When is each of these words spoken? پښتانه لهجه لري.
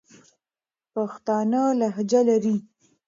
پښتانه 0.93 1.61
لهجه 1.79 2.19
لري. 2.29 2.55